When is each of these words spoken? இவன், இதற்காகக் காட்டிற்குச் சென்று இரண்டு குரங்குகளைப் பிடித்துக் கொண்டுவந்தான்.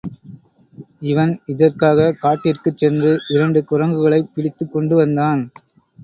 இவன், 1.01 1.33
இதற்காகக் 1.45 2.17
காட்டிற்குச் 2.21 2.77
சென்று 2.77 3.11
இரண்டு 3.29 3.65
குரங்குகளைப் 3.69 4.31
பிடித்துக் 4.33 4.73
கொண்டுவந்தான். 4.73 5.43